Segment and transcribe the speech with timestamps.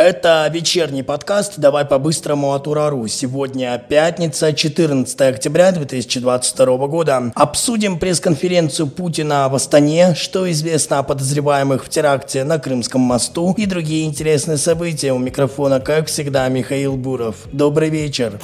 [0.00, 3.06] Это вечерний подкаст «Давай по-быстрому от Урару».
[3.06, 7.30] Сегодня пятница, 14 октября 2022 года.
[7.34, 13.66] Обсудим пресс-конференцию Путина в Астане, что известно о подозреваемых в теракте на Крымском мосту и
[13.66, 15.12] другие интересные события.
[15.12, 17.36] У микрофона, как всегда, Михаил Буров.
[17.52, 18.40] Добрый вечер.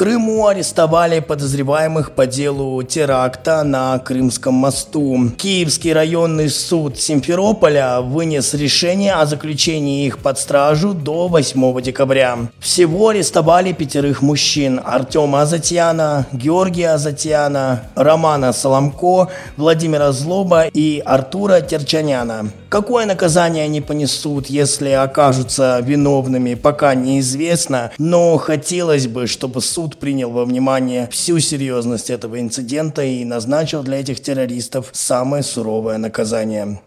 [0.00, 5.30] Крыму арестовали подозреваемых по делу теракта на Крымском мосту.
[5.36, 12.38] Киевский районный суд Симферополя вынес решение о заключении их под стражу до 8 декабря.
[12.60, 19.28] Всего арестовали пятерых мужчин– Артема Азатьяна, Георгия Азатьяна, Романа Соломко,
[19.58, 22.46] Владимира Злоба и Артура Терчаняна.
[22.70, 30.30] Какое наказание они понесут, если окажутся виновными, пока неизвестно, но хотелось бы, чтобы суд принял
[30.30, 36.80] во внимание всю серьезность этого инцидента и назначил для этих террористов самое суровое наказание.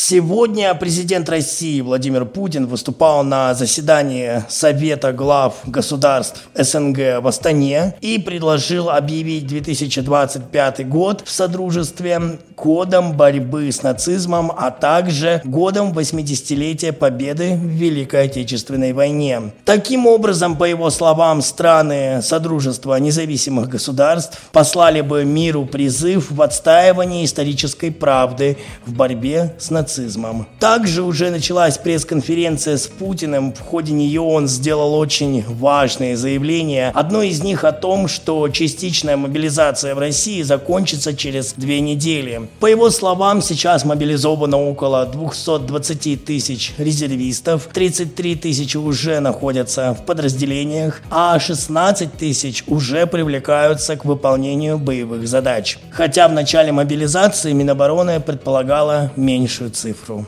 [0.00, 8.18] Сегодня президент России Владимир Путин выступал на заседании Совета глав государств СНГ в Астане и
[8.18, 17.54] предложил объявить 2025 год в Содружестве годом борьбы с нацизмом, а также годом 80-летия победы
[17.54, 19.52] в Великой Отечественной войне.
[19.64, 27.24] Таким образом, по его словам, страны Содружества независимых государств послали бы миру призыв в отстаивании
[27.24, 30.46] исторической правды в борьбе с нацизмом нацизмом.
[30.58, 33.54] Также уже началась пресс-конференция с Путиным.
[33.54, 36.92] В ходе нее он сделал очень важные заявления.
[36.94, 42.48] Одно из них о том, что частичная мобилизация в России закончится через две недели.
[42.60, 51.00] По его словам, сейчас мобилизовано около 220 тысяч резервистов, 33 тысячи уже находятся в подразделениях,
[51.10, 55.78] а 16 тысяч уже привлекаются к выполнению боевых задач.
[55.90, 60.26] Хотя в начале мобилизации Минобороны предполагала меньшую цифру.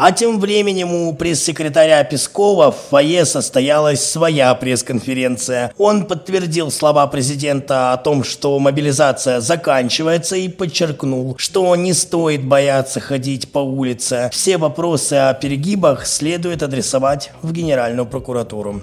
[0.00, 5.72] А тем временем у пресс-секретаря Пескова в фойе состоялась своя пресс-конференция.
[5.76, 13.00] Он подтвердил слова президента о том, что мобилизация заканчивается и подчеркнул, что не стоит бояться
[13.00, 14.30] ходить по улице.
[14.32, 18.82] Все вопросы о перегибах следует адресовать в Генеральную прокуратуру.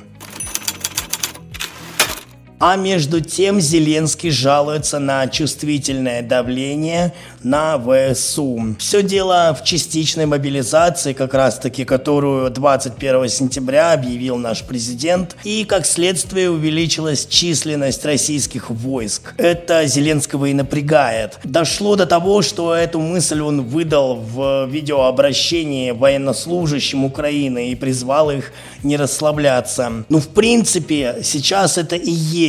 [2.57, 8.75] А между тем Зеленский жалуется на чувствительное давление на ВСУ.
[8.79, 15.65] Все дело в частичной мобилизации, как раз таки, которую 21 сентября объявил наш президент, и
[15.65, 19.33] как следствие увеличилась численность российских войск.
[19.37, 21.37] Это Зеленского и напрягает.
[21.43, 28.53] Дошло до того, что эту мысль он выдал в видеообращении военнослужащим Украины и призвал их
[28.81, 29.91] не расслабляться.
[30.07, 32.44] Ну, в принципе, сейчас это и есть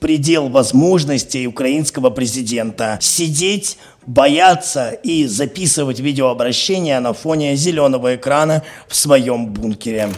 [0.00, 2.98] предел возможностей украинского президента.
[3.00, 10.08] Сидеть бояться и записывать видеообращения на фоне зеленого экрана в своем бункере.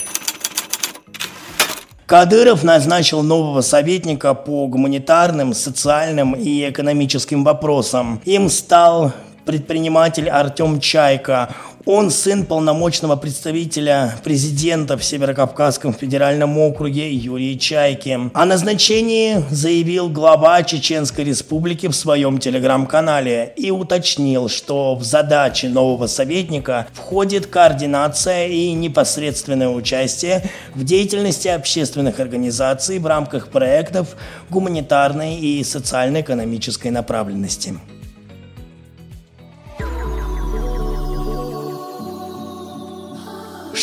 [2.07, 8.21] Кадыров назначил нового советника по гуманитарным, социальным и экономическим вопросам.
[8.27, 9.13] Им стал
[9.45, 11.55] предприниматель Артем Чайка.
[11.85, 18.31] Он сын полномочного представителя президента в Северокавказском федеральном округе Юрия Чайки.
[18.33, 26.07] О назначении заявил глава Чеченской республики в своем телеграм-канале и уточнил, что в задачи нового
[26.07, 34.15] советника входит координация и непосредственное участие в деятельности общественных организаций в рамках проектов
[34.51, 37.75] гуманитарной и социально-экономической направленности.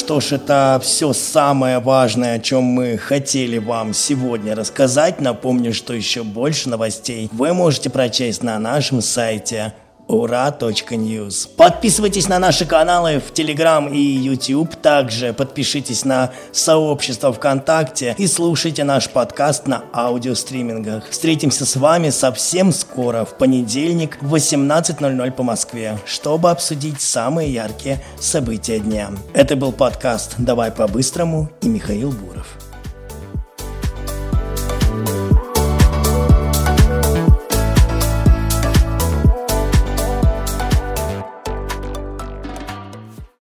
[0.10, 5.22] Что ж, это все самое важное, о чем мы хотели вам сегодня рассказать.
[5.22, 9.76] Напомню, что еще больше новостей вы можете прочесть на нашем сайте
[10.10, 11.48] ура.ньюз.
[11.56, 14.76] Подписывайтесь на наши каналы в Телеграм и YouTube.
[14.76, 21.10] Также подпишитесь на сообщество ВКонтакте и слушайте наш подкаст на аудиостримингах.
[21.10, 28.04] Встретимся с вами совсем скоро, в понедельник в 18.00 по Москве, чтобы обсудить самые яркие
[28.20, 29.12] события дня.
[29.34, 32.58] Это был подкаст «Давай по-быстрому» и Михаил Буров.